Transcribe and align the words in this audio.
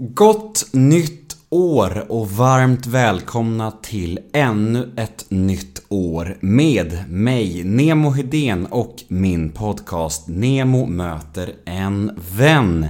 Gott 0.00 0.66
nytt 0.72 1.36
år 1.50 2.06
och 2.08 2.30
varmt 2.30 2.86
välkomna 2.86 3.70
till 3.70 4.18
ännu 4.32 4.94
ett 4.96 5.26
nytt 5.28 5.82
år 5.88 6.36
med 6.40 7.04
mig, 7.08 7.64
Nemo 7.64 8.10
Hedén 8.10 8.66
och 8.66 8.96
min 9.08 9.50
podcast 9.50 10.28
Nemo 10.28 10.86
möter 10.86 11.54
en 11.64 12.10
vän. 12.36 12.86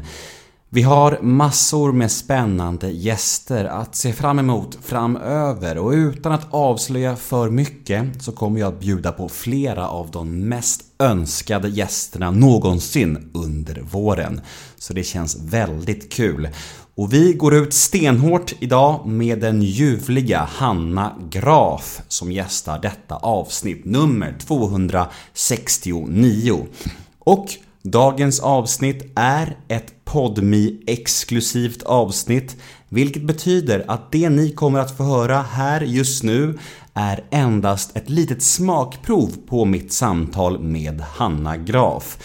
Vi 0.71 0.83
har 0.83 1.19
massor 1.23 1.93
med 1.93 2.11
spännande 2.11 2.91
gäster 2.91 3.65
att 3.65 3.97
se 3.97 4.13
fram 4.13 4.39
emot 4.39 4.79
framöver 4.83 5.79
och 5.79 5.91
utan 5.91 6.33
att 6.33 6.47
avslöja 6.51 7.17
för 7.17 7.51
mycket 7.51 8.23
så 8.23 8.33
kommer 8.33 8.61
jag 8.61 8.75
att 8.75 8.81
bjuda 8.81 9.13
på 9.13 9.29
flera 9.29 9.89
av 9.89 10.11
de 10.11 10.49
mest 10.49 10.83
önskade 10.99 11.69
gästerna 11.69 12.31
någonsin 12.31 13.31
under 13.35 13.81
våren. 13.81 14.41
Så 14.77 14.93
det 14.93 15.03
känns 15.03 15.37
väldigt 15.41 16.13
kul. 16.13 16.49
Och 16.99 17.13
vi 17.13 17.33
går 17.33 17.55
ut 17.55 17.75
stenhårt 17.75 18.53
idag 18.61 19.07
med 19.07 19.41
den 19.41 19.63
ljuvliga 19.63 20.49
Hanna 20.53 21.17
Graf 21.31 22.01
som 22.09 22.33
gästar 22.33 22.79
detta 22.79 23.17
avsnitt 23.17 23.85
nummer 23.85 24.37
269. 24.47 26.67
Och 27.19 27.47
dagens 27.83 28.41
avsnitt 28.41 29.13
är 29.15 29.57
ett 29.69 30.05
podmi 30.05 30.83
exklusivt 30.87 31.83
avsnitt 31.83 32.57
vilket 32.89 33.23
betyder 33.23 33.85
att 33.89 34.13
det 34.13 34.29
ni 34.29 34.53
kommer 34.53 34.79
att 34.79 34.97
få 34.97 35.03
höra 35.03 35.43
här 35.43 35.81
just 35.81 36.23
nu 36.23 36.59
är 36.95 37.25
endast 37.31 37.97
ett 37.97 38.11
litet 38.11 38.43
smakprov 38.43 39.33
på 39.47 39.65
mitt 39.65 39.93
samtal 39.93 40.61
med 40.61 41.01
Hanna 41.01 41.57
Graf. 41.57 42.19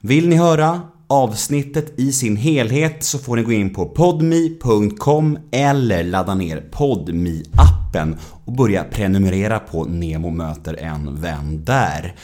Vill 0.00 0.28
ni 0.28 0.36
höra 0.36 0.80
avsnittet 1.08 1.98
i 1.98 2.12
sin 2.12 2.36
helhet 2.36 3.04
så 3.04 3.18
får 3.18 3.36
ni 3.36 3.42
gå 3.42 3.52
in 3.52 3.74
på 3.74 3.86
podmi.com 3.86 5.38
eller 5.50 6.04
ladda 6.04 6.34
ner 6.34 6.60
podmi 6.60 7.42
appen 7.56 8.16
och 8.44 8.52
börja 8.52 8.84
prenumerera 8.84 9.58
på 9.58 9.84
Nemo 9.84 10.30
möter 10.30 10.74
en 10.74 11.20
vän 11.20 11.64
där. 11.64 12.14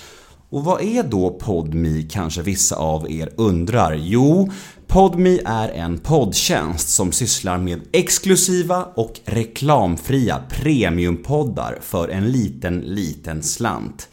Och 0.50 0.64
vad 0.64 0.82
är 0.82 1.02
då 1.02 1.30
Podmi 1.30 2.08
kanske 2.10 2.42
vissa 2.42 2.76
av 2.76 3.10
er 3.10 3.30
undrar? 3.36 3.94
Jo, 3.94 4.50
Podmi 4.86 5.40
är 5.44 5.68
en 5.68 5.98
poddtjänst 5.98 6.88
som 6.88 7.12
sysslar 7.12 7.58
med 7.58 7.80
exklusiva 7.92 8.84
och 8.84 9.20
reklamfria 9.24 10.42
premiumpoddar 10.50 11.78
för 11.82 12.08
en 12.08 12.32
liten, 12.32 12.80
liten 12.80 13.42
slant. 13.42 14.08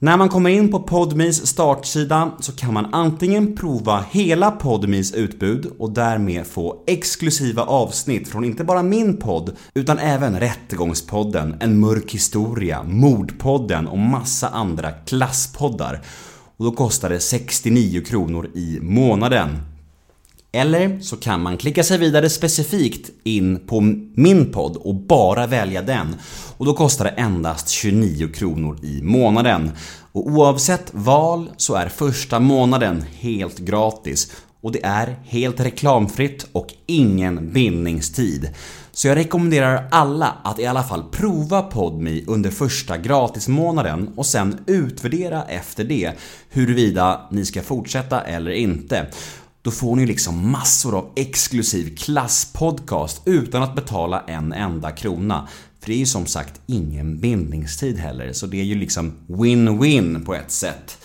När 0.00 0.16
man 0.16 0.28
kommer 0.28 0.50
in 0.50 0.70
på 0.70 0.80
Podmis 0.80 1.46
startsida 1.46 2.32
så 2.40 2.52
kan 2.52 2.74
man 2.74 2.94
antingen 2.94 3.56
prova 3.56 4.04
hela 4.10 4.50
Podmis 4.50 5.14
utbud 5.14 5.66
och 5.78 5.90
därmed 5.90 6.46
få 6.46 6.84
exklusiva 6.86 7.62
avsnitt 7.62 8.28
från 8.28 8.44
inte 8.44 8.64
bara 8.64 8.82
min 8.82 9.16
podd 9.16 9.56
utan 9.74 9.98
även 9.98 10.40
Rättegångspodden, 10.40 11.56
En 11.60 11.80
mörk 11.80 12.14
historia, 12.14 12.82
Mordpodden 12.82 13.86
och 13.86 13.98
massa 13.98 14.48
andra 14.48 14.90
klasspoddar. 14.90 16.00
Och 16.56 16.64
då 16.64 16.72
kostar 16.72 17.08
det 17.08 17.20
69 17.20 18.04
kronor 18.04 18.50
i 18.54 18.78
månaden. 18.82 19.48
Eller 20.52 21.00
så 21.00 21.16
kan 21.16 21.42
man 21.42 21.56
klicka 21.56 21.84
sig 21.84 21.98
vidare 21.98 22.30
specifikt 22.30 23.10
in 23.24 23.66
på 23.66 23.80
min 24.14 24.52
podd 24.52 24.76
och 24.76 24.94
bara 24.94 25.46
välja 25.46 25.82
den. 25.82 26.16
Och 26.56 26.66
då 26.66 26.74
kostar 26.74 27.04
det 27.04 27.10
endast 27.10 27.68
29 27.68 28.28
kronor 28.28 28.78
i 28.82 29.02
månaden. 29.02 29.70
Och 30.12 30.26
oavsett 30.26 30.90
val 30.92 31.50
så 31.56 31.74
är 31.74 31.88
första 31.88 32.40
månaden 32.40 33.04
helt 33.18 33.58
gratis. 33.58 34.32
Och 34.60 34.72
det 34.72 34.84
är 34.84 35.16
helt 35.24 35.60
reklamfritt 35.60 36.46
och 36.52 36.74
ingen 36.86 37.52
bindningstid. 37.52 38.50
Så 38.92 39.08
jag 39.08 39.16
rekommenderar 39.16 39.88
alla 39.90 40.36
att 40.44 40.58
i 40.58 40.66
alla 40.66 40.82
fall 40.82 41.04
prova 41.10 41.62
PodMe 41.62 42.22
under 42.26 42.50
första 42.50 42.98
gratismånaden 42.98 44.12
och 44.16 44.26
sen 44.26 44.58
utvärdera 44.66 45.44
efter 45.44 45.84
det 45.84 46.12
huruvida 46.50 47.28
ni 47.30 47.44
ska 47.44 47.62
fortsätta 47.62 48.20
eller 48.20 48.50
inte. 48.50 49.06
Då 49.62 49.70
får 49.70 49.96
ni 49.96 50.06
liksom 50.06 50.50
massor 50.50 50.98
av 50.98 51.12
exklusiv 51.16 51.96
klasspodcast 51.96 53.22
utan 53.24 53.62
att 53.62 53.74
betala 53.74 54.24
en 54.26 54.52
enda 54.52 54.90
krona. 54.90 55.48
För 55.80 55.86
det 55.86 55.94
är 55.94 55.98
ju 55.98 56.06
som 56.06 56.26
sagt 56.26 56.60
ingen 56.66 57.20
bindningstid 57.20 57.98
heller, 57.98 58.32
så 58.32 58.46
det 58.46 58.60
är 58.60 58.64
ju 58.64 58.74
liksom 58.74 59.12
win-win 59.26 60.24
på 60.24 60.34
ett 60.34 60.50
sätt. 60.50 60.98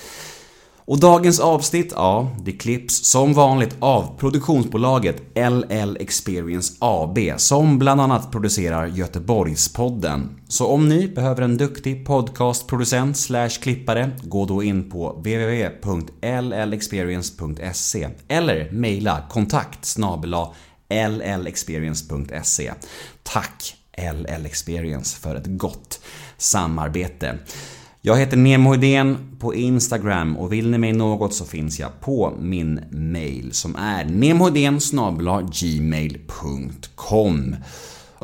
Och 0.86 1.00
dagens 1.00 1.40
avsnitt, 1.40 1.94
ja, 1.96 2.32
det 2.42 2.52
klipps 2.52 3.06
som 3.06 3.34
vanligt 3.34 3.76
av 3.80 4.18
produktionsbolaget 4.20 5.22
LL 5.36 5.98
Experience 6.00 6.74
AB 6.80 7.20
som 7.38 7.80
bland 7.80 8.02
annat 8.02 8.32
producerar 8.32 8.88
Göteborgspodden. 8.88 10.40
Så 10.48 10.68
om 10.68 10.90
ni 10.90 11.08
behöver 11.08 11.42
en 11.42 11.58
duktig 11.58 12.06
podcastproducent 12.06 13.18
slash 13.18 13.50
klippare, 13.50 14.12
gå 14.24 14.46
då 14.46 14.64
in 14.64 14.90
på 14.90 15.12
www.llexperience.se 15.12 18.10
eller 18.28 18.72
mejla 18.72 19.24
kontakt 19.30 19.86
snabela 19.86 20.54
llexperience.se. 21.44 22.74
Tack 23.24 23.76
LL 23.98 24.46
Experience 24.46 25.20
för 25.20 25.36
ett 25.36 25.48
gott 25.48 26.00
samarbete. 26.38 27.38
Jag 28.06 28.18
heter 28.18 28.38
Nemo 28.38 28.76
Idén 28.76 29.18
på 29.40 29.56
Instagram 29.56 30.38
och 30.38 30.54
vill 30.54 30.70
ni 30.70 30.78
mig 30.78 30.94
något 30.94 31.34
så 31.34 31.46
finns 31.46 31.80
jag 31.80 32.00
på 32.00 32.34
min 32.40 32.80
mail 32.92 33.54
som 33.54 33.76
är 33.76 34.06
nemohedén 34.06 34.80
gmail.com 35.52 37.56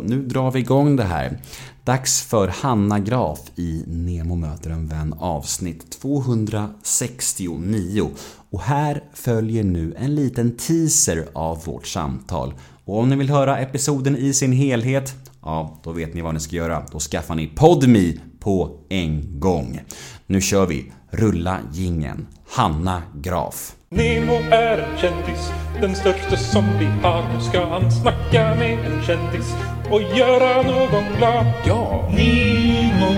Nu 0.02 0.22
drar 0.22 0.52
vi 0.52 0.60
igång 0.60 0.96
det 0.96 1.04
här. 1.04 1.42
Dags 1.84 2.22
för 2.22 2.48
Hanna 2.48 3.00
Graf 3.00 3.40
i 3.56 3.84
Nemo 3.88 4.36
möter 4.36 4.70
en 4.70 4.88
vän 4.88 5.14
avsnitt 5.20 5.92
269 5.92 8.10
och 8.50 8.62
här 8.62 9.04
följer 9.14 9.64
nu 9.64 9.94
en 9.98 10.16
liten 10.16 10.58
teaser 10.58 11.26
av 11.34 11.66
vårt 11.66 11.88
samtal. 11.88 12.54
Och 12.86 13.00
om 13.00 13.10
ni 13.10 13.16
vill 13.16 13.30
höra 13.30 13.60
episoden 13.60 14.18
i 14.18 14.34
sin 14.34 14.52
helhet, 14.52 15.16
ja, 15.42 15.80
då 15.84 15.92
vet 15.92 16.14
ni 16.14 16.22
vad 16.22 16.34
ni 16.34 16.40
ska 16.40 16.56
göra. 16.56 16.86
Då 16.92 17.00
skaffar 17.00 17.36
ni 17.36 17.48
PodMe 17.48 18.14
på 18.40 18.86
en 18.90 19.40
gång. 19.40 19.80
Nu 20.28 20.42
kör 20.42 20.66
vi! 20.66 20.92
Rulla 21.12 21.60
gingen. 21.74 22.28
Hanna 22.50 23.02
Graf. 23.16 23.76
Nemo 23.90 24.34
är 24.52 24.78
en 24.78 24.98
kändis, 24.98 25.52
den 25.82 25.96
största 25.96 26.38
som 26.38 26.66
vi 26.80 26.86
har. 26.86 27.34
Nu 27.34 27.42
ska 27.42 27.66
han 27.66 27.92
snacka 27.92 28.56
med 28.56 28.80
en 28.86 29.04
kändis 29.04 29.56
och 29.92 30.02
göra 30.02 30.62
någon 30.62 31.04
glad. 31.18 31.46
Ja! 31.66 32.10
Nemo, 32.12 33.14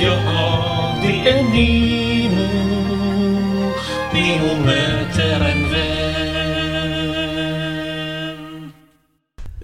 ja 0.00 0.94
det 1.02 1.30
är 1.30 1.42
Nemo. 1.42 2.48
Nemo 4.12 4.64
möter 4.64 5.40
en 5.40 5.67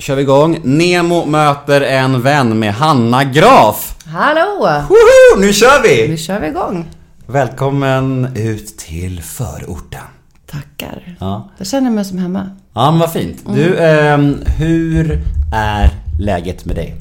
Kör 0.05 0.17
vi 0.17 0.23
igång. 0.23 0.59
Nemo 0.65 1.25
möter 1.27 1.81
en 1.81 2.23
vän 2.23 2.59
med 2.59 2.75
Hanna 2.75 3.25
Graf. 3.25 3.97
Hallå! 4.07 4.59
Woho! 4.89 5.41
Nu 5.41 5.53
kör 5.53 5.83
Nu 5.83 6.07
vi! 6.13 6.17
kör 6.17 6.41
vi 6.41 6.47
igång. 6.47 6.91
Välkommen 7.27 8.29
ut 8.37 8.79
till 8.79 9.23
förorten. 9.23 10.01
Tackar. 10.47 11.17
Ja, 11.21 11.51
Jag 11.59 11.67
känner 11.67 11.91
mig 11.91 12.05
som 12.05 12.19
hemma. 12.19 12.51
ja 12.75 12.91
men 12.91 13.01
vad 13.01 13.13
fint. 13.13 13.43
Du, 13.55 13.79
ehm, 13.79 14.39
hur 14.59 15.21
är 15.55 15.91
läget 16.21 16.65
med 16.65 16.77
dig? 16.77 16.97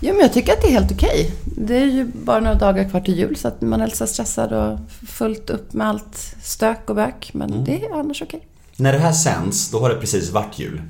Jo, 0.00 0.12
men 0.14 0.22
jag 0.22 0.32
tycker 0.32 0.52
att 0.52 0.62
det 0.62 0.68
är 0.68 0.72
helt 0.72 0.92
okej. 0.92 1.30
Det 1.44 1.76
är 1.76 1.86
ju 1.86 2.04
bara 2.04 2.40
några 2.40 2.54
dagar 2.58 2.88
kvar 2.90 3.00
till 3.00 3.18
jul 3.18 3.36
så 3.36 3.48
att 3.48 3.60
man 3.60 3.80
är 3.80 3.86
lite 3.86 4.06
stressad 4.06 4.52
och 4.52 4.78
fullt 5.08 5.50
upp 5.50 5.72
med 5.72 5.88
allt 5.88 6.34
stök 6.42 6.90
och 6.90 6.96
bök. 6.96 7.30
Men 7.34 7.64
det 7.64 7.84
är 7.84 7.98
annars 8.00 8.22
okej. 8.22 8.40
När 8.78 8.92
det 8.92 8.98
här 8.98 9.12
sänds, 9.12 9.70
då 9.70 9.80
har 9.80 9.88
det 9.88 9.94
precis 9.94 10.30
varit 10.30 10.58
jul. 10.58 10.82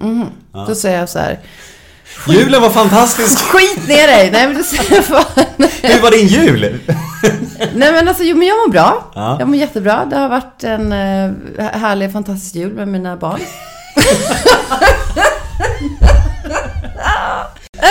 Då 0.66 0.74
säger 0.74 0.98
jag 0.98 1.08
så 1.08 1.18
här. 1.18 1.40
Julen 2.28 2.62
var 2.62 2.70
fantastisk! 2.70 3.38
Skit 3.44 3.88
ner 3.88 4.06
dig! 4.06 4.30
Nej 4.30 4.46
men 4.46 4.56
då 4.56 4.62
säger 4.62 5.10
bara, 5.10 5.24
Hur 5.94 6.02
var 6.02 6.10
din 6.10 6.26
jul? 6.26 6.60
Nej 7.74 7.92
men 7.92 8.08
alltså, 8.08 8.22
jo 8.24 8.36
men 8.36 8.46
jag 8.48 8.54
mår 8.56 8.70
bra. 8.72 9.10
Ja. 9.14 9.36
Jag 9.38 9.48
mår 9.48 9.56
jättebra. 9.56 10.04
Det 10.10 10.16
har 10.16 10.28
varit 10.28 10.64
en 10.64 10.92
eh, 10.92 11.32
härlig, 11.72 12.12
fantastisk 12.12 12.54
jul 12.54 12.72
med 12.74 12.88
mina 12.88 13.16
barn. 13.16 13.40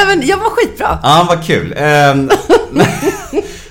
Men 0.07 0.27
jag 0.27 0.39
mår 0.39 0.49
skitbra. 0.49 0.99
Ja, 1.03 1.25
vad 1.29 1.45
kul. 1.45 1.73
Ehm, 1.77 2.29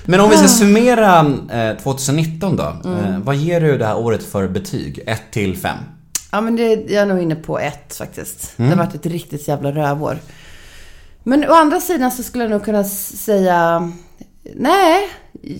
Men 0.05 0.19
om 0.19 0.29
vi 0.29 0.37
ska 0.37 0.47
summera 0.47 1.19
eh, 1.51 1.77
2019 1.83 2.55
då. 2.55 2.63
Eh, 2.63 3.19
Vad 3.23 3.35
ger 3.35 3.61
du 3.61 3.77
det 3.77 3.85
här 3.85 3.97
året 3.97 4.23
för 4.31 4.47
betyg? 4.47 4.99
1 5.07 5.21
till 5.31 5.57
5? 5.57 5.77
Ja, 6.31 6.41
men 6.41 6.55
det, 6.55 6.63
jag 6.63 7.01
är 7.01 7.05
nog 7.05 7.19
inne 7.19 7.35
på 7.35 7.59
ett 7.59 7.95
faktiskt. 7.95 8.53
Det 8.57 8.63
har 8.63 8.75
varit 8.75 8.95
ett 8.95 9.05
riktigt 9.05 9.47
jävla 9.47 9.71
rövår. 9.71 10.17
Men 11.23 11.49
å 11.49 11.53
andra 11.53 11.79
sidan 11.81 12.11
så 12.11 12.23
skulle 12.23 12.43
jag 12.43 12.51
nog 12.51 12.65
kunna 12.65 12.83
säga... 12.83 13.91
Nej, 14.55 15.09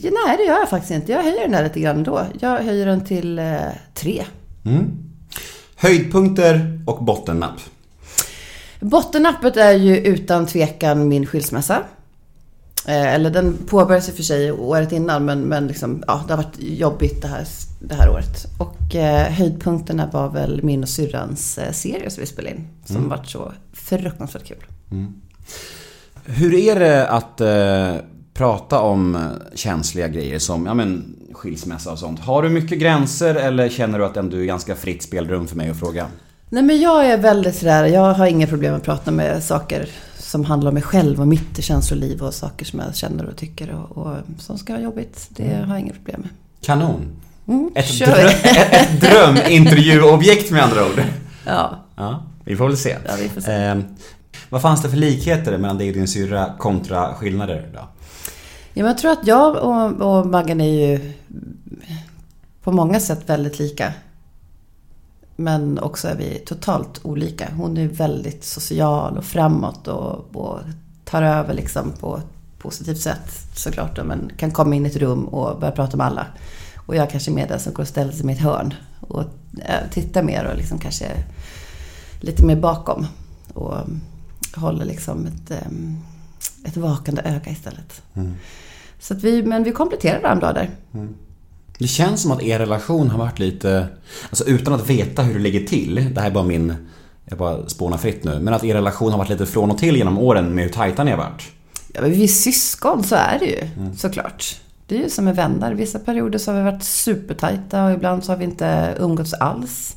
nej 0.01 0.37
det 0.37 0.43
gör 0.43 0.59
jag 0.59 0.69
faktiskt 0.69 0.91
inte. 0.91 1.11
Jag 1.11 1.23
höjer 1.23 1.41
den 1.41 1.51
där 1.51 1.63
lite 1.63 1.79
grann 1.79 2.03
då. 2.03 2.25
Jag 2.39 2.57
höjer 2.57 2.85
den 2.85 3.05
till 3.05 3.39
eh, 3.39 3.55
tre. 3.93 4.23
Höjdpunkter 5.75 6.79
och 6.87 7.03
bottennapp. 7.03 7.59
Bottennappet 8.79 9.57
är 9.57 9.71
ju 9.71 9.97
utan 9.97 10.45
tvekan 10.45 11.07
min 11.07 11.25
skilsmässa. 11.25 11.83
Eh, 12.87 13.13
Eller 13.13 13.29
den 13.29 13.57
påbörjades 13.67 14.09
i 14.09 14.11
och 14.11 14.15
för 14.15 14.23
sig 14.23 14.51
året 14.51 14.91
innan 14.91 15.25
men, 15.25 15.41
men 15.41 15.67
liksom, 15.67 16.03
ja, 16.07 16.23
det 16.27 16.33
har 16.33 16.43
varit 16.43 16.55
jobbigt 16.59 17.21
det 17.21 17.27
här, 17.27 17.43
det 17.79 17.95
här 17.95 18.09
året. 18.09 18.45
Och 18.57 18.95
eh, 18.95 19.31
höjdpunkterna 19.31 20.09
var 20.13 20.29
väl 20.29 20.63
min 20.63 20.83
och 20.83 20.89
syrrans 20.89 21.57
eh, 21.57 21.71
serie 21.71 22.09
som 22.09 22.21
vi 22.21 22.27
spelade 22.27 22.55
in. 22.55 22.67
Som 22.85 22.95
Mm. 22.95 23.09
varit 23.09 23.27
så 23.27 23.51
fruktansvärt 23.73 24.45
kul. 24.45 24.57
Hur 26.25 26.53
är 26.53 26.79
det 26.79 27.07
att 27.07 27.41
eh, 27.41 27.95
prata 28.33 28.79
om 28.79 29.15
eh, 29.15 29.21
känsliga 29.55 30.07
grejer 30.07 30.39
som 30.39 30.65
ja, 30.65 30.73
men, 30.73 31.15
skilsmässa 31.33 31.91
och 31.91 31.99
sånt? 31.99 32.19
Har 32.19 32.43
du 32.43 32.49
mycket 32.49 32.79
gränser 32.79 33.35
eller 33.35 33.69
känner 33.69 33.99
du 33.99 34.05
att 34.05 34.17
ändå 34.17 34.37
är 34.37 34.45
ganska 34.45 34.75
fritt 34.75 35.03
spelrum 35.03 35.47
för 35.47 35.55
mig 35.55 35.69
att 35.69 35.79
fråga? 35.79 36.07
Nej 36.49 36.63
men 36.63 36.81
jag 36.81 37.05
är 37.05 37.17
väldigt 37.17 37.55
sådär, 37.55 37.85
jag 37.85 38.13
har 38.13 38.25
inga 38.27 38.47
problem 38.47 38.75
att 38.75 38.83
prata 38.83 39.11
med 39.11 39.43
saker 39.43 39.89
som 40.25 40.45
handlar 40.45 40.69
om 40.69 40.73
mig 40.73 40.83
själv 40.83 41.21
och 41.21 41.27
mitt 41.27 41.63
känsloliv 41.63 42.21
och 42.23 42.33
saker 42.33 42.65
som 42.65 42.79
jag 42.79 42.95
känner 42.95 43.25
och 43.25 43.35
tycker 43.37 43.69
och, 43.71 43.97
och 43.97 44.15
som 44.39 44.57
ska 44.57 44.73
vara 44.73 44.83
jobbigt. 44.83 45.27
Det 45.29 45.53
har 45.55 45.67
jag 45.75 45.79
inga 45.79 45.93
problem 45.93 46.21
med. 46.21 46.29
Kanon! 46.61 47.01
Mm, 47.47 47.71
Ett, 47.75 47.87
kör. 47.87 48.05
drö- 48.05 48.27
ett, 48.27 48.73
ett 48.73 49.01
drömintervjuobjekt 49.55 50.51
med 50.51 50.63
andra 50.63 50.85
ord. 50.85 51.03
Ja, 51.45 51.79
Ja, 51.95 52.23
vi 52.43 52.55
får 52.55 52.67
väl 52.67 52.77
se. 52.77 52.97
Ja, 53.07 53.11
vi 53.21 53.29
får 53.29 53.41
se. 53.41 53.53
Eh, 53.53 53.77
vad 54.49 54.61
fanns 54.61 54.81
det 54.81 54.89
för 54.89 54.97
likheter 54.97 55.57
mellan 55.57 55.77
dig 55.77 55.87
och 55.89 55.93
din 55.95 56.07
syrra 56.07 56.53
kontra 56.57 57.13
skillnader 57.13 57.69
då? 57.73 57.79
Ja, 57.79 57.87
men 58.83 58.85
jag 58.85 58.97
tror 58.97 59.11
att 59.11 59.27
jag 59.27 59.55
och, 59.55 59.91
och 60.19 60.27
Maggan 60.27 60.61
är 60.61 60.87
ju 60.89 61.13
på 62.63 62.71
många 62.71 62.99
sätt 62.99 63.19
väldigt 63.25 63.59
lika. 63.59 63.93
Men 65.35 65.79
också 65.79 66.07
är 66.07 66.15
vi 66.15 66.39
totalt 66.39 67.05
olika. 67.05 67.49
Hon 67.57 67.77
är 67.77 67.87
väldigt 67.87 68.43
social 68.43 69.17
och 69.17 69.25
framåt 69.25 69.87
och, 69.87 70.35
och 70.35 70.59
tar 71.03 71.21
över 71.21 71.53
liksom 71.53 71.91
på 71.99 72.17
ett 72.17 72.59
positivt 72.59 73.01
sätt 73.01 73.31
såklart. 73.55 74.05
Men 74.05 74.31
kan 74.37 74.51
komma 74.51 74.75
in 74.75 74.85
i 74.85 74.89
ett 74.89 74.95
rum 74.95 75.25
och 75.25 75.59
börja 75.59 75.71
prata 75.71 75.97
med 75.97 76.07
alla. 76.07 76.27
Och 76.75 76.95
jag 76.95 77.09
kanske 77.09 77.31
är 77.31 77.35
mer 77.35 77.47
den 77.47 77.59
som 77.59 77.73
går 77.73 77.83
och 77.83 77.87
ställer 77.87 78.11
sig 78.11 78.29
i 78.29 78.31
ett 78.31 78.39
hörn 78.39 78.73
och 78.99 79.23
eh, 79.57 79.89
tittar 79.91 80.23
mer 80.23 80.45
och 80.45 80.57
liksom 80.57 80.77
kanske 80.79 81.11
lite 82.19 82.45
mer 82.45 82.55
bakom. 82.55 83.07
Och 83.53 83.75
håller 84.55 84.85
liksom 84.85 85.25
ett, 85.25 85.51
em, 85.51 85.97
ett 86.65 86.77
vakande 86.77 87.21
öga 87.21 87.51
istället. 87.51 88.01
Så 88.99 89.13
att 89.13 89.23
vi, 89.23 89.43
men 89.43 89.63
vi 89.63 89.71
kompletterar 89.71 90.21
varandra 90.21 90.53
där. 90.53 90.69
Det 91.77 91.87
känns 91.87 92.21
som 92.21 92.31
att 92.31 92.43
er 92.43 92.59
relation 92.59 93.09
har 93.09 93.17
varit 93.17 93.39
lite, 93.39 93.87
alltså 94.29 94.45
utan 94.45 94.73
att 94.73 94.89
veta 94.89 95.21
hur 95.21 95.33
det 95.33 95.39
ligger 95.39 95.67
till, 95.67 96.09
det 96.13 96.21
här 96.21 96.29
är 96.29 96.33
bara 96.33 96.43
min, 96.43 96.73
jag 97.25 97.37
bara 97.37 97.69
spånar 97.69 97.97
fritt 97.97 98.23
nu, 98.23 98.39
men 98.39 98.53
att 98.53 98.63
er 98.63 98.73
relation 98.73 99.11
har 99.11 99.17
varit 99.17 99.29
lite 99.29 99.45
från 99.45 99.71
och 99.71 99.77
till 99.77 99.95
genom 99.95 100.17
åren 100.17 100.55
med 100.55 100.63
hur 100.63 100.71
tajta 100.71 101.03
ni 101.03 101.11
har 101.11 101.17
varit. 101.17 101.51
Ja, 101.93 102.01
men 102.01 102.11
vi 102.11 102.23
är 102.23 102.27
syskon, 102.27 103.03
så 103.03 103.15
är 103.15 103.39
det 103.39 103.45
ju 103.45 103.91
såklart. 103.97 104.61
Det 104.87 104.97
är 104.97 105.03
ju 105.03 105.09
som 105.09 105.25
med 105.25 105.35
vänner. 105.35 105.73
Vissa 105.73 105.99
perioder 105.99 106.39
så 106.39 106.51
har 106.51 106.57
vi 106.57 106.71
varit 106.71 106.83
supertajta 106.83 107.85
och 107.85 107.91
ibland 107.91 108.23
så 108.23 108.31
har 108.31 108.37
vi 108.37 108.45
inte 108.45 108.95
umgåtts 108.99 109.33
alls. 109.33 109.95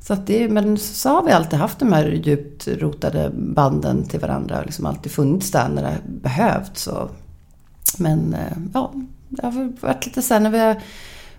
Så 0.00 0.12
att 0.12 0.26
det, 0.26 0.48
men 0.48 0.78
så 0.78 1.08
har 1.08 1.22
vi 1.24 1.32
alltid 1.32 1.58
haft 1.58 1.78
de 1.78 1.92
här 1.92 2.20
djupt 2.24 2.68
rotade 2.68 3.30
banden 3.34 4.08
till 4.08 4.20
varandra 4.20 4.58
och 4.58 4.66
liksom 4.66 4.86
alltid 4.86 5.12
funnits 5.12 5.50
där 5.50 5.68
när 5.68 5.82
det 5.82 5.98
behövts. 6.04 6.86
Och, 6.86 7.10
men 7.98 8.34
eh, 8.34 8.58
ja, 8.74 8.92
det 9.32 9.46
har 9.46 9.72
varit 9.80 10.06
lite 10.06 10.22
så 10.22 10.34
här 10.34 10.40
när 10.40 10.50
vi 10.50 10.58
har 10.58 10.82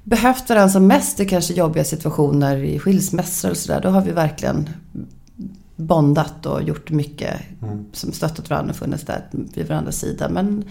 behövt 0.03 0.49
varandra 0.49 0.69
som 0.69 0.87
mest 0.87 1.19
i 1.19 1.25
kanske 1.25 1.53
jobbiga 1.53 1.83
situationer 1.83 2.57
i 2.57 2.79
skilsmässor 2.79 3.51
och 3.51 3.57
sådär. 3.57 3.81
Då 3.81 3.89
har 3.89 4.01
vi 4.01 4.11
verkligen 4.11 4.69
bondat 5.75 6.45
och 6.45 6.63
gjort 6.63 6.89
mycket 6.89 7.39
som 7.91 8.11
stöttat 8.11 8.49
varandra 8.49 8.71
och 8.71 8.77
funnits 8.77 9.03
där 9.03 9.25
vid 9.31 9.67
varandras 9.67 9.99
sida. 9.99 10.29
Men 10.29 10.63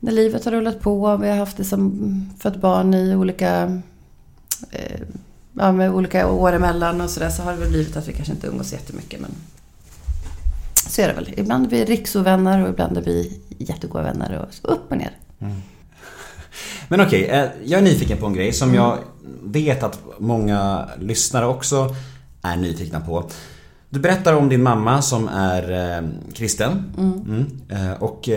när 0.00 0.12
livet 0.12 0.44
har 0.44 0.52
rullat 0.52 0.80
på, 0.80 1.16
vi 1.16 1.28
har 1.28 1.36
haft 1.36 1.56
det 1.56 1.64
som 1.64 2.30
fött 2.38 2.56
barn 2.56 2.94
i 2.94 3.14
olika 3.14 3.82
eh, 4.70 5.00
ja, 5.52 5.72
med 5.72 5.90
olika 5.90 6.30
år 6.30 6.52
emellan 6.52 7.00
och 7.00 7.10
sådär 7.10 7.30
så 7.30 7.42
har 7.42 7.52
det 7.52 7.58
väl 7.58 7.68
blivit 7.68 7.96
att 7.96 8.08
vi 8.08 8.12
kanske 8.12 8.32
inte 8.32 8.46
umgås 8.46 8.72
jättemycket. 8.72 9.20
Men 9.20 9.30
så 10.88 11.02
är 11.02 11.08
det 11.08 11.14
väl. 11.14 11.34
Ibland 11.36 11.66
är 11.66 11.70
vi 11.70 11.84
riksovänner 11.84 12.62
och 12.62 12.68
ibland 12.68 12.98
är 12.98 13.02
vi 13.02 13.40
jättegoda 13.58 14.04
vänner 14.04 14.38
och 14.38 14.72
upp 14.72 14.90
och 14.90 14.96
ner. 14.96 15.16
Men 16.88 17.00
okej, 17.00 17.24
eh, 17.24 17.44
jag 17.64 17.78
är 17.78 17.84
nyfiken 17.84 18.18
på 18.18 18.26
en 18.26 18.34
grej 18.34 18.52
som 18.52 18.74
jag 18.74 18.98
vet 19.42 19.82
att 19.82 19.98
många 20.18 20.88
lyssnare 21.00 21.46
också 21.46 21.94
är 22.42 22.56
nyfikna 22.56 23.00
på. 23.00 23.30
Du 23.88 24.00
berättar 24.00 24.34
om 24.34 24.48
din 24.48 24.62
mamma 24.62 25.02
som 25.02 25.28
är 25.28 25.72
eh, 25.72 26.08
kristen. 26.34 26.92
Mm. 26.98 27.46
Eh, 27.68 28.02
och 28.02 28.28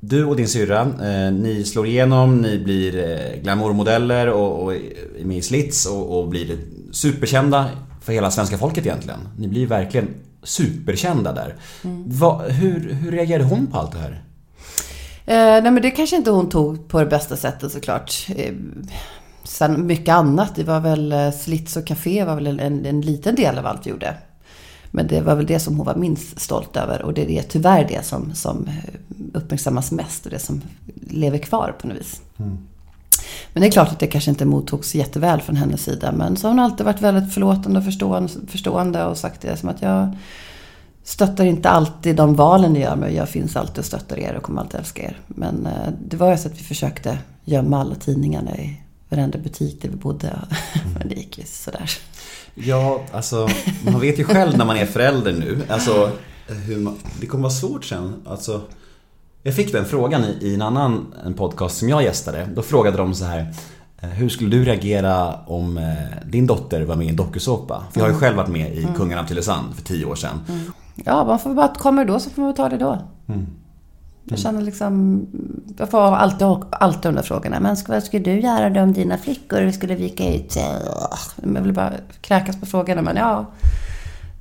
du 0.00 0.24
och 0.24 0.36
din 0.36 0.48
syrra, 0.48 0.84
ni 1.30 1.64
slår 1.64 1.86
igenom, 1.86 2.42
ni 2.42 2.58
blir 2.58 3.42
glamourmodeller 3.42 4.28
och, 4.28 4.62
och 4.62 4.74
är 4.74 5.24
med 5.24 5.36
i 5.36 5.42
slits 5.42 5.86
och, 5.86 6.18
och 6.18 6.28
blir 6.28 6.56
superkända 6.92 7.66
för 8.02 8.12
hela 8.12 8.30
svenska 8.30 8.58
folket 8.58 8.86
egentligen. 8.86 9.20
Ni 9.38 9.48
blir 9.48 9.66
verkligen 9.66 10.08
superkända 10.42 11.32
där. 11.32 11.54
Va, 12.06 12.42
hur, 12.48 12.92
hur 12.92 13.10
reagerade 13.10 13.44
hon 13.44 13.66
på 13.66 13.78
allt 13.78 13.92
det 13.92 13.98
här? 13.98 14.22
Eh, 15.28 15.62
nej 15.62 15.70
men 15.70 15.82
det 15.82 15.90
kanske 15.90 16.16
inte 16.16 16.30
hon 16.30 16.48
tog 16.48 16.88
på 16.88 17.00
det 17.00 17.06
bästa 17.06 17.36
sättet 17.36 17.72
såklart. 17.72 18.26
Eh, 18.36 18.54
sen 19.44 19.86
mycket 19.86 20.14
annat. 20.14 20.54
Det 20.54 20.64
var 20.64 20.80
väl 20.80 21.12
eh, 21.12 21.30
Slits 21.30 21.76
och 21.76 21.86
Café 21.86 22.24
var 22.24 22.34
väl 22.34 22.60
en, 22.60 22.86
en 22.86 23.00
liten 23.00 23.34
del 23.34 23.58
av 23.58 23.66
allt 23.66 23.86
vi 23.86 23.90
gjorde. 23.90 24.14
Men 24.90 25.06
det 25.06 25.20
var 25.20 25.34
väl 25.34 25.46
det 25.46 25.60
som 25.60 25.76
hon 25.76 25.86
var 25.86 25.94
minst 25.94 26.40
stolt 26.40 26.76
över. 26.76 27.02
Och 27.02 27.14
det 27.14 27.38
är 27.38 27.42
tyvärr 27.42 27.88
det 27.88 28.04
som, 28.04 28.34
som 28.34 28.68
uppmärksammas 29.34 29.92
mest 29.92 30.24
och 30.24 30.30
det 30.30 30.38
som 30.38 30.62
lever 31.10 31.38
kvar 31.38 31.74
på 31.80 31.86
något 31.88 31.96
vis. 31.96 32.20
Men 33.52 33.60
det 33.60 33.66
är 33.66 33.70
klart 33.70 33.88
att 33.88 33.98
det 33.98 34.06
kanske 34.06 34.30
inte 34.30 34.44
mottogs 34.44 34.94
jätteväl 34.94 35.40
från 35.40 35.56
hennes 35.56 35.82
sida. 35.82 36.12
Men 36.12 36.36
så 36.36 36.46
har 36.46 36.50
hon 36.50 36.64
alltid 36.64 36.86
varit 36.86 37.00
väldigt 37.00 37.34
förlåtande 37.34 37.78
och 37.78 37.84
förstående, 37.84 38.32
förstående 38.46 39.04
och 39.04 39.16
sagt 39.16 39.40
det 39.40 39.56
som 39.56 39.68
att 39.68 39.82
jag 39.82 40.16
stöttar 41.08 41.44
inte 41.44 41.70
alltid 41.70 42.16
de 42.16 42.34
valen 42.34 42.72
ni 42.72 42.80
gör 42.80 42.96
men 42.96 43.14
jag 43.14 43.28
finns 43.28 43.56
alltid 43.56 43.78
och 43.78 43.84
stöttar 43.84 44.18
er 44.18 44.34
och 44.34 44.42
kommer 44.42 44.60
alltid 44.60 44.80
älska 44.80 45.02
er. 45.02 45.20
Men 45.26 45.66
eh, 45.66 45.92
det 46.08 46.16
var 46.16 46.30
ju 46.30 46.38
så 46.38 46.48
att 46.48 46.60
vi 46.60 46.64
försökte 46.64 47.18
gömma 47.44 47.80
alla 47.80 47.94
tidningarna 47.94 48.56
i 48.56 48.80
varenda 49.08 49.38
butik 49.38 49.82
där 49.82 49.88
vi 49.88 49.96
bodde. 49.96 50.38
Men 50.98 51.08
det 51.08 51.14
gick 51.14 51.38
ju 51.38 51.44
sådär. 51.44 51.90
Ja, 52.54 53.02
alltså 53.12 53.48
man 53.84 54.00
vet 54.00 54.18
ju 54.18 54.24
själv 54.24 54.58
när 54.58 54.64
man 54.64 54.76
är 54.76 54.86
förälder 54.86 55.32
nu. 55.32 55.62
Alltså, 55.68 56.10
hur 56.46 56.76
man, 56.76 56.96
det 57.20 57.26
kommer 57.26 57.42
vara 57.42 57.52
svårt 57.52 57.84
sen. 57.84 58.14
Alltså, 58.26 58.62
jag 59.42 59.54
fick 59.54 59.72
den 59.72 59.84
frågan 59.84 60.24
i, 60.24 60.38
i 60.40 60.54
en 60.54 60.62
annan 60.62 61.14
en 61.26 61.34
podcast 61.34 61.78
som 61.78 61.88
jag 61.88 62.02
gästade. 62.02 62.48
Då 62.54 62.62
frågade 62.62 62.96
de 62.96 63.14
så 63.14 63.24
här 63.24 63.54
eh, 64.02 64.08
Hur 64.08 64.28
skulle 64.28 64.50
du 64.50 64.64
reagera 64.64 65.34
om 65.46 65.78
eh, 65.78 65.84
din 66.26 66.46
dotter 66.46 66.84
var 66.84 66.96
med 66.96 67.06
i 67.06 67.10
en 67.10 67.16
dokusåpa? 67.16 67.84
För 67.92 68.00
jag 68.00 68.06
har 68.06 68.12
ju 68.12 68.18
själv 68.18 68.36
varit 68.36 68.48
med 68.48 68.74
i 68.74 68.88
Kungarna 68.96 69.22
av 69.22 69.26
Tylösand 69.26 69.74
för 69.74 69.82
tio 69.82 70.04
år 70.04 70.14
sedan. 70.14 70.40
Ja, 70.94 71.24
man 71.24 71.38
får 71.38 71.54
bara, 71.54 71.74
kommer 71.74 72.04
det 72.04 72.12
då 72.12 72.20
så 72.20 72.30
får 72.30 72.42
man 72.42 72.54
ta 72.54 72.68
det 72.68 72.76
då. 72.78 72.98
Jag 74.30 74.38
känner 74.38 74.62
liksom, 74.62 75.26
jag 75.78 75.90
får 75.90 75.98
alltid, 76.00 76.46
alltid 76.70 77.02
de 77.02 77.14
där 77.14 77.22
frågorna. 77.22 77.60
Men 77.60 77.76
vad 77.88 78.02
skulle 78.02 78.24
du 78.24 78.40
göra 78.40 78.82
om 78.82 78.92
dina 78.92 79.18
flickor 79.18 79.70
skulle 79.70 79.94
vika 79.94 80.34
ut 80.34 80.52
sig? 80.52 80.64
Jag 81.54 81.62
vill 81.62 81.72
bara 81.72 81.92
kräkas 82.20 82.60
på 82.60 82.66
frågorna. 82.66 83.02
Men 83.02 83.16
ja, 83.16 83.46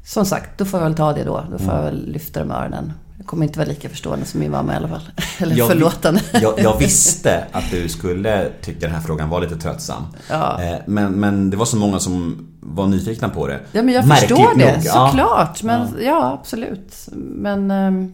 som 0.06 0.26
sagt, 0.26 0.58
då 0.58 0.66
får 0.66 0.80
jag 0.80 0.86
väl 0.88 0.96
ta 0.96 1.14
det 1.14 1.24
då. 1.24 1.44
Då 1.52 1.58
får 1.58 1.74
jag 1.74 1.84
väl 1.84 2.12
lyfta 2.12 2.40
de 2.40 2.52
öronen. 2.52 2.94
Jag 3.18 3.26
kommer 3.28 3.46
inte 3.46 3.60
vara 3.60 3.70
lika 3.70 3.90
förstående 3.90 4.26
som 4.26 4.40
min 4.40 4.52
mamma 4.52 4.74
i 4.74 4.76
alla 4.76 4.88
fall. 4.88 5.02
Eller 5.40 5.56
Jag 5.56 5.68
förlåtande. 5.68 6.22
Jag, 6.42 6.60
jag 6.60 6.78
visste 6.80 7.46
att 7.52 7.72
du 7.72 7.90
skulle 7.90 8.50
tycka 8.62 8.80
den 8.80 8.92
här 8.96 9.02
frågan 9.02 9.30
var 9.30 9.42
lite 9.42 9.56
tröttsam. 9.56 10.04
Ja. 10.30 10.64
Eh, 10.64 10.76
Men, 10.88 11.12
men 11.12 11.50
det 11.50 11.58
var 11.58 11.66
så 11.66 11.78
många 11.78 12.00
som 12.00 12.48
var 12.60 12.88
nyfikna 12.88 13.30
på 13.30 13.48
det. 13.48 13.60
Ja, 13.72 13.84
men 13.84 13.94
jag 13.94 14.08
Märkligt 14.08 14.30
förstår 14.30 14.56
det. 14.58 14.66
nog, 14.76 14.86
ja. 14.86 15.08
Såklart. 15.10 15.64
Men 15.64 15.88
ja, 16.02 16.32
absolut. 16.42 17.08
Men 17.16 17.72
ehm, 17.72 18.14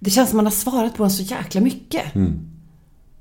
det 0.00 0.10
känns 0.10 0.28
som 0.30 0.36
man 0.36 0.46
har 0.46 0.50
svarat 0.52 0.96
på 0.96 1.02
den 1.02 1.10
så 1.10 1.22
jäkla 1.22 1.60
mycket. 1.60 2.02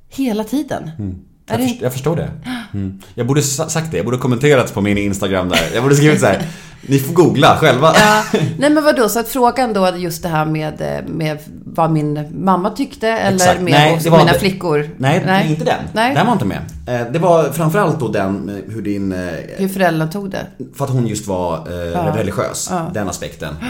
Hela 0.09 0.43
tiden. 0.43 0.83
Är 0.87 1.13
Jag, 1.53 1.59
det 1.59 1.67
först, 1.67 1.81
jag 1.81 1.93
förstår 1.93 2.15
det. 2.15 2.31
Mm. 2.73 2.99
Jag 3.15 3.27
borde 3.27 3.41
sa- 3.41 3.69
sagt 3.69 3.91
det, 3.91 3.97
jag 3.97 4.05
borde 4.05 4.17
kommenterat 4.17 4.73
på 4.73 4.81
min 4.81 4.97
Instagram 4.97 5.49
där. 5.49 5.59
Jag 5.73 5.83
borde 5.83 5.95
skrivit 5.95 6.19
så 6.19 6.25
här. 6.25 6.47
Ni 6.89 6.99
får 6.99 7.13
googla 7.13 7.57
själva. 7.57 7.93
Ja, 7.95 8.23
nej 8.59 8.69
men 8.69 8.83
vadå, 8.83 9.09
så 9.09 9.19
att 9.19 9.27
frågan 9.27 9.73
då 9.73 9.89
just 9.97 10.23
det 10.23 10.29
här 10.29 10.45
med, 10.45 11.03
med 11.07 11.37
vad 11.65 11.91
min 11.91 12.25
mamma 12.43 12.69
tyckte 12.69 13.07
eller 13.09 13.35
Exakt. 13.35 13.61
med 13.61 13.73
Nej, 13.73 13.99
mina 14.03 14.21
inte- 14.21 14.39
flickor? 14.39 14.89
Nej, 14.97 15.47
inte 15.49 15.65
den. 15.65 15.79
Nej. 15.93 16.15
Den 16.15 16.25
var 16.25 16.33
inte 16.33 16.45
med. 16.45 16.57
Eh, 16.87 17.11
Det 17.11 17.19
var 17.19 17.43
framförallt 17.43 17.99
då 17.99 18.07
den 18.07 18.61
hur 18.69 18.81
din... 18.81 19.11
eh, 19.11 19.17
Hur 19.57 19.67
föräldrarna 19.69 20.11
tog 20.11 20.29
det. 20.29 20.45
För 20.75 20.85
att 20.85 20.91
hon 20.91 21.07
just 21.07 21.27
var 21.27 21.55
eh, 21.57 22.13
religiös. 22.15 22.71
Den 22.93 23.09
aspekten. 23.09 23.55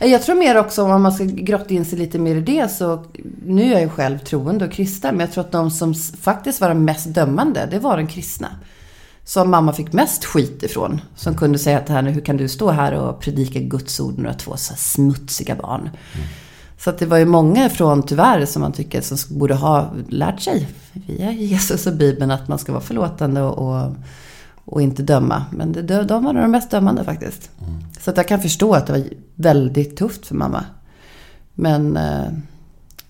Jag 0.00 0.22
tror 0.22 0.34
mer 0.36 0.56
också 0.58 0.82
om 0.82 1.02
man 1.02 1.12
ska 1.12 1.24
grotta 1.24 1.74
in 1.74 1.84
sig 1.84 1.98
lite 1.98 2.18
mer 2.18 2.34
i 2.36 2.40
det 2.40 2.68
så 2.70 3.04
nu 3.46 3.64
är 3.64 3.72
jag 3.72 3.80
ju 3.80 3.88
själv 3.88 4.18
troende 4.18 4.64
och 4.64 4.72
kristen 4.72 5.14
men 5.16 5.20
jag 5.26 5.32
tror 5.32 5.44
att 5.44 5.52
de 5.52 5.70
som 5.70 5.94
faktiskt 6.22 6.60
var 6.60 6.68
de 6.68 6.84
mest 6.84 7.06
dömande 7.14 7.68
det 7.70 7.78
var 7.78 7.96
de 7.96 8.06
kristna 8.06 8.48
som 9.24 9.50
mamma 9.50 9.72
fick 9.72 9.92
mest 9.92 10.24
skit 10.24 10.62
ifrån. 10.62 11.00
Som 11.16 11.34
kunde 11.34 11.58
säga 11.58 11.80
till 11.80 11.94
henne, 11.94 12.10
hur 12.10 12.20
kan 12.20 12.36
du 12.36 12.48
stå 12.48 12.70
här 12.70 12.92
och 12.92 13.20
predika 13.20 13.60
Guds 13.60 14.00
ord 14.00 14.18
när 14.18 14.32
två 14.32 14.56
så 14.56 14.74
smutsiga 14.76 15.56
barn? 15.56 15.90
Så 16.78 16.90
att 16.90 16.98
det 16.98 17.06
var 17.06 17.16
ju 17.16 17.24
många 17.24 17.66
ifrån, 17.66 18.02
tyvärr, 18.02 18.46
som 18.46 18.62
man 18.62 18.72
tycker 18.72 19.00
som 19.00 19.38
borde 19.38 19.54
ha 19.54 19.90
lärt 20.08 20.40
sig 20.40 20.68
via 20.92 21.32
Jesus 21.32 21.86
och 21.86 21.96
Bibeln 21.96 22.30
att 22.30 22.48
man 22.48 22.58
ska 22.58 22.72
vara 22.72 22.82
förlåtande 22.82 23.42
och, 23.42 23.92
och, 24.64 24.82
inte 24.82 25.02
döma. 25.02 25.44
Men 25.52 25.72
det, 25.72 25.82
de 26.04 26.24
var 26.24 26.32
nog 26.32 26.42
de 26.42 26.50
mest 26.50 26.70
dömande 26.70 27.04
faktiskt. 27.04 27.50
Så 28.00 28.10
att 28.10 28.16
jag 28.16 28.28
kan 28.28 28.40
förstå 28.40 28.74
att 28.74 28.86
det 28.86 28.92
var 28.92 29.04
väldigt 29.34 29.96
tufft 29.96 30.26
för 30.26 30.34
mamma. 30.34 30.64
Men 31.54 31.96
uh, 31.96 32.28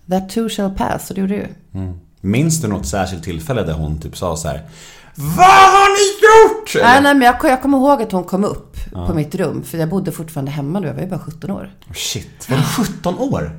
that 0.09 0.31
too 0.31 0.49
shall 0.49 0.71
pass, 0.71 1.11
och 1.11 1.15
det 1.15 1.21
gjorde 1.21 1.35
det 1.35 1.41
ju. 1.41 1.81
Mm. 1.81 1.95
Minns 2.21 2.61
du 2.61 2.69
något 2.69 2.87
särskilt 2.87 3.25
tillfälle 3.25 3.63
där 3.63 3.73
hon 3.73 4.01
typ 4.01 4.17
sa 4.17 4.37
så 4.37 4.49
här 4.49 4.63
vad 5.15 5.47
har 5.47 5.89
ni 5.97 6.05
gjort? 6.27 6.75
Nej, 6.75 6.83
Eller, 6.93 7.03
nej, 7.03 7.15
men 7.15 7.23
jag, 7.27 7.51
jag 7.51 7.63
kommer 7.63 7.79
ihåg 7.79 8.03
att 8.03 8.13
hon 8.13 8.25
kom 8.25 8.45
upp 8.45 8.77
på 8.93 9.15
mitt 9.15 9.35
rum. 9.35 9.63
För 9.63 9.79
jag 9.79 9.89
bodde 9.89 10.13
fortfarande 10.13 10.51
hemma 10.51 10.81
då, 10.81 10.87
jag 10.87 10.95
var 10.95 11.03
ju 11.03 11.09
bara 11.09 11.21
17 11.21 11.51
år. 11.51 11.71
Oh, 11.89 11.95
shit, 11.95 12.51
var 12.51 12.57
du 12.57 12.63
17 12.63 13.19
år? 13.19 13.53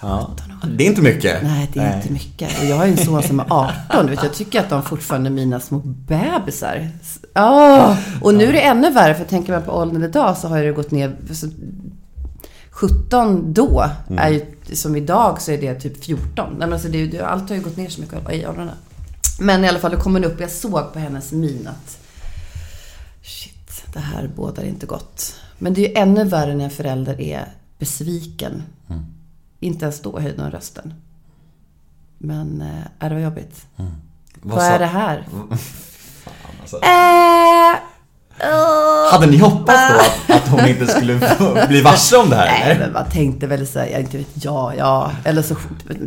Ja. 0.00 0.30
Det 0.76 0.84
är 0.84 0.88
inte 0.88 1.02
mycket. 1.02 1.42
Nej, 1.42 1.70
det 1.74 1.80
är 1.80 1.96
inte 1.96 2.12
mycket. 2.12 2.58
Och 2.60 2.64
jag 2.64 2.76
har 2.76 2.86
ju 2.86 2.92
en 2.92 2.98
son 2.98 3.22
som 3.22 3.40
är 3.40 3.46
18. 3.48 4.06
Du 4.06 4.10
vet, 4.10 4.22
jag 4.22 4.34
tycker 4.34 4.60
att 4.60 4.70
de 4.70 4.82
fortfarande 4.82 5.28
är 5.28 5.32
mina 5.32 5.60
små 5.60 5.78
bebisar. 5.84 6.90
Åh! 7.34 7.96
Och 8.22 8.34
nu 8.34 8.44
är 8.44 8.52
det 8.52 8.60
ännu 8.60 8.90
värre, 8.90 9.14
för 9.14 9.24
tänker 9.24 9.52
man 9.52 9.62
på 9.62 9.72
åldern 9.72 10.02
idag 10.02 10.36
så 10.36 10.48
har 10.48 10.62
det 10.62 10.72
gått 10.72 10.90
ner... 10.90 11.16
Så 11.32 11.46
17 12.70 13.52
då, 13.52 13.84
är 14.18 14.28
ju, 14.30 14.40
som 14.74 14.96
idag 14.96 15.40
så 15.40 15.52
är 15.52 15.58
det 15.58 15.74
typ 15.74 16.04
14. 16.04 16.26
Nej, 16.34 16.58
men 16.58 16.72
alltså 16.72 16.88
det, 16.88 17.20
allt 17.20 17.48
har 17.48 17.56
ju 17.56 17.62
gått 17.62 17.76
ner 17.76 17.88
så 17.88 18.00
mycket 18.00 18.32
i 18.32 18.46
åldrarna. 18.46 18.72
Men 19.38 19.64
i 19.64 19.68
alla 19.68 19.78
fall, 19.78 19.90
då 19.90 20.00
kom 20.00 20.12
hon 20.14 20.24
upp 20.24 20.34
och 20.34 20.40
jag 20.40 20.50
såg 20.50 20.92
på 20.92 20.98
hennes 20.98 21.32
min 21.32 21.66
att 21.68 21.98
shit, 23.22 23.84
det 23.92 24.00
här 24.00 24.30
bådar 24.36 24.64
inte 24.64 24.86
gott. 24.86 25.40
Men 25.58 25.74
det 25.74 25.84
är 25.84 25.88
ju 25.88 25.94
ännu 25.94 26.24
värre 26.24 26.54
när 26.54 26.64
en 26.64 26.70
förälder 26.70 27.20
är 27.20 27.48
besviken. 27.78 28.62
Inte 29.60 29.84
ens 29.84 30.00
då 30.00 30.20
höjde 30.20 30.42
hon 30.42 30.50
rösten. 30.50 30.94
Men, 32.18 32.62
äh, 33.00 33.08
det 33.08 33.14
var 33.14 33.20
jobbigt. 33.20 33.66
Vad, 34.42 34.58
sa- 34.58 34.66
är 34.66 34.78
det 34.78 34.86
här? 34.86 35.24
alltså. 36.60 36.76
Äh, 36.76 37.76
åh. 38.40 39.12
Hade 39.12 39.26
ni 39.26 39.36
hoppats 39.36 39.92
då 39.92 40.34
att, 40.34 40.42
att 40.42 40.48
hon 40.48 40.68
inte 40.68 40.86
skulle 40.86 41.36
bli 41.68 41.80
varse 41.80 42.16
om 42.16 42.30
det 42.30 42.36
här 42.36 42.46
Nej, 42.46 42.62
eller? 42.62 42.80
men 42.80 42.92
man 42.92 43.10
tänkte 43.10 43.46
väl 43.46 43.66
så 43.66 43.78
här, 43.78 43.86
jag 43.86 44.00
inte 44.00 44.18
vet, 44.18 44.44
ja, 44.44 44.74
ja. 44.74 45.10
Eller 45.24 45.42
så 45.42 45.56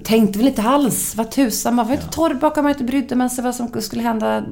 tänkte 0.03 0.39
väl 0.39 0.47
inte 0.47 0.61
alls, 0.61 1.15
vad 1.15 1.31
tusan, 1.31 1.75
man 1.75 1.87
var 1.87 1.93
inte 1.93 2.07
torrbakad, 2.07 2.63
man 2.63 2.71
inte 2.71 2.83
brydde 2.83 3.15
man 3.15 3.29
sig 3.29 3.43
vad 3.43 3.55
som 3.55 3.81
skulle 3.81 4.03
hända 4.03 4.43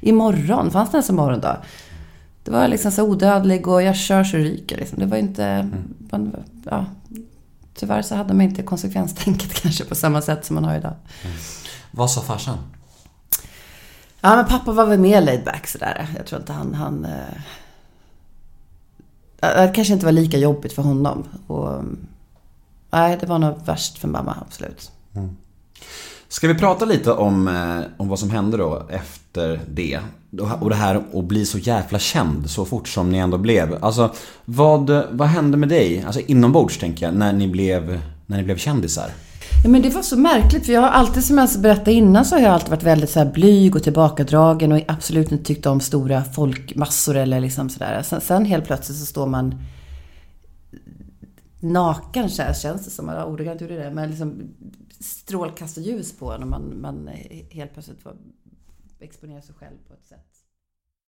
imorgon. 0.00 0.70
Fanns 0.70 0.90
det 0.90 0.96
ens 0.96 1.10
en 1.10 1.16
morgondag? 1.16 1.56
Det 2.44 2.50
var 2.50 2.68
liksom 2.68 2.92
så 2.92 3.02
odödlig 3.02 3.68
och 3.68 3.82
jag 3.82 3.96
kör 3.96 4.24
så 4.24 4.36
ryker 4.36 4.76
liksom. 4.76 4.98
Det 4.98 5.06
var 5.06 5.16
inte, 5.16 5.70
man, 6.10 6.36
ja. 6.70 6.84
Tyvärr 7.74 8.02
så 8.02 8.14
hade 8.14 8.34
man 8.34 8.42
inte 8.42 8.62
konsekvenstänket 8.62 9.54
kanske 9.62 9.84
på 9.84 9.94
samma 9.94 10.22
sätt 10.22 10.46
som 10.46 10.54
man 10.54 10.64
har 10.64 10.76
idag. 10.76 10.94
Vad 11.90 12.10
sa 12.10 12.20
farsan? 12.20 12.58
Ja, 14.20 14.36
men 14.36 14.44
pappa 14.44 14.72
var 14.72 14.86
väl 14.86 14.98
mer 14.98 15.20
laid 15.20 15.44
back 15.44 15.66
sådär. 15.66 16.08
Jag 16.16 16.26
tror 16.26 16.40
inte 16.40 16.52
han... 16.52 16.74
han 16.74 17.04
eh, 17.04 17.40
det 19.40 19.72
kanske 19.74 19.92
inte 19.92 20.06
var 20.06 20.12
lika 20.12 20.38
jobbigt 20.38 20.72
för 20.72 20.82
honom. 20.82 21.24
Och, 21.46 21.74
mm, 21.74 21.98
nej, 22.90 23.16
det 23.20 23.26
var 23.26 23.38
nog 23.38 23.66
värst 23.66 23.98
för 23.98 24.08
mamma, 24.08 24.36
absolut. 24.46 24.90
Mm. 25.14 25.36
Ska 26.28 26.48
vi 26.48 26.54
prata 26.54 26.84
lite 26.84 27.12
om, 27.12 27.48
eh, 27.48 27.80
om 27.96 28.08
vad 28.08 28.18
som 28.18 28.30
hände 28.30 28.56
då 28.56 28.86
efter 28.90 29.60
det? 29.68 30.00
Och 30.60 30.70
det 30.70 30.76
här 30.76 31.04
att 31.14 31.24
bli 31.24 31.46
så 31.46 31.58
jävla 31.58 31.98
känd 31.98 32.50
så 32.50 32.64
fort 32.64 32.88
som 32.88 33.10
ni 33.10 33.18
ändå 33.18 33.38
blev. 33.38 33.84
Alltså, 33.84 34.14
vad, 34.44 34.90
vad 35.10 35.28
hände 35.28 35.56
med 35.56 35.68
dig? 35.68 36.02
Alltså 36.06 36.20
inombords 36.20 36.78
tänker 36.78 37.06
jag, 37.06 37.14
när 37.14 37.32
ni 37.32 37.48
blev, 37.48 38.00
när 38.26 38.36
ni 38.36 38.42
blev 38.42 38.56
kändisar. 38.56 39.10
Ja, 39.64 39.70
men 39.70 39.82
det 39.82 39.90
var 39.90 40.02
så 40.02 40.18
märkligt, 40.18 40.66
för 40.66 40.72
jag 40.72 40.80
har 40.80 40.88
alltid, 40.88 41.24
som 41.24 41.38
jag 41.38 41.48
berättade 41.60 41.92
innan, 41.92 42.24
så 42.24 42.34
har 42.34 42.42
jag 42.42 42.52
alltid 42.52 42.70
varit 42.70 42.82
väldigt 42.82 43.10
så 43.10 43.18
här 43.18 43.32
blyg 43.32 43.76
och 43.76 43.82
tillbakadragen 43.82 44.72
och 44.72 44.80
absolut 44.88 45.32
inte 45.32 45.44
tyckt 45.44 45.66
om 45.66 45.80
stora 45.80 46.24
folkmassor 46.24 47.16
eller 47.16 47.40
liksom 47.40 47.68
sådär. 47.68 48.02
Sen, 48.02 48.20
sen 48.20 48.44
helt 48.44 48.64
plötsligt 48.64 48.98
så 48.98 49.06
står 49.06 49.26
man 49.26 49.62
naken 51.60 52.30
så 52.30 52.42
här, 52.42 52.54
känns 52.54 52.84
det 52.84 52.90
som. 52.90 53.08
Jag 53.08 53.28
ordagrant 53.28 53.60
gjorde 53.60 53.76
det. 53.76 53.90
Men 53.90 54.10
liksom 54.10 54.54
strålkastarljus 55.00 56.18
på 56.18 56.32
en 56.32 56.42
och 56.42 56.48
man, 56.48 56.80
man 56.80 57.10
helt 57.50 57.72
plötsligt 57.72 58.02
får 58.02 58.16
exponera 59.00 59.42
sig 59.42 59.54
själv 59.54 59.76
på 59.88 59.94
ett 59.94 60.06
sätt. 60.06 60.37